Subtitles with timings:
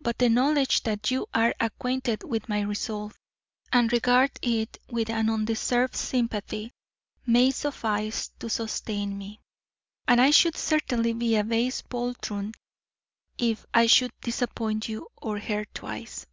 [0.00, 3.18] But the knowledge that you are acquainted with my resolve,
[3.72, 6.70] and regard it with an undeserved sympathy,
[7.26, 9.40] may suffice to sustain me,
[10.06, 12.52] and I should certainly be a base poltroon
[13.36, 16.26] if I should disappoint you or her twice."